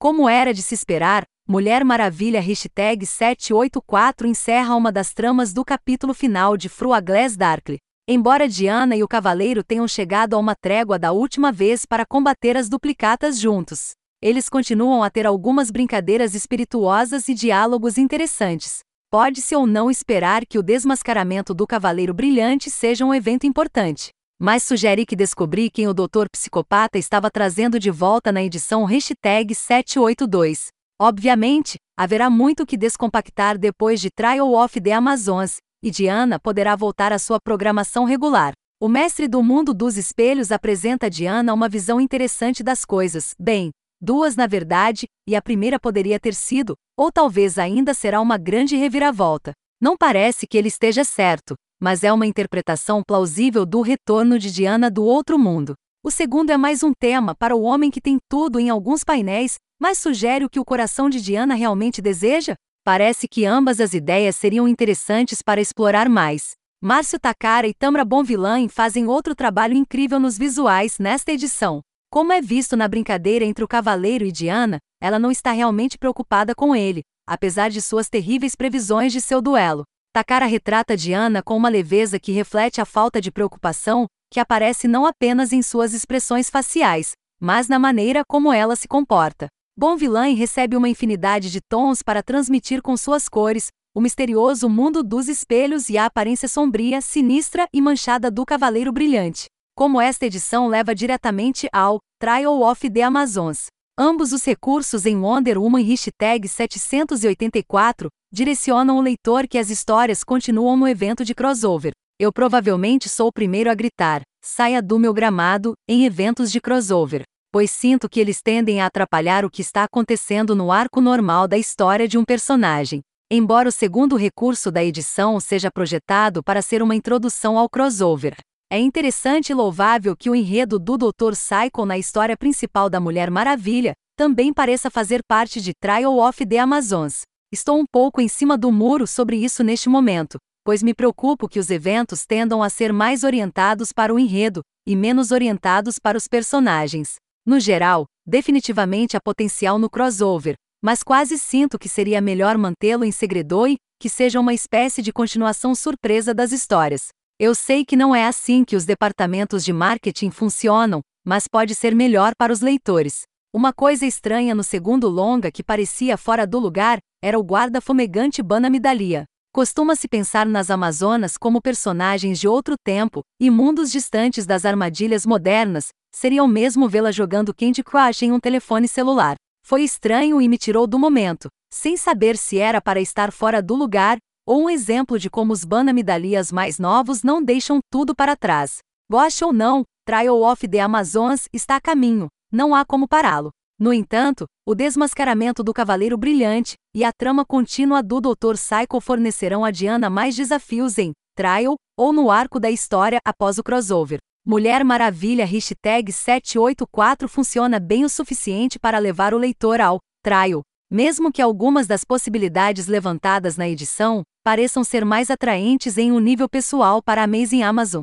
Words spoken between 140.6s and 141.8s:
pois me preocupo que os